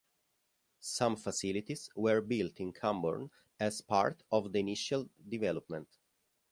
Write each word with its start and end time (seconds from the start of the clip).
Some 0.79 1.15
facilities 1.15 1.91
were 1.95 2.21
built 2.21 2.59
in 2.59 2.73
Cambourne 2.73 3.29
as 3.59 3.81
part 3.81 4.23
of 4.31 4.51
the 4.51 4.57
initial 4.57 5.07
development. 5.29 5.89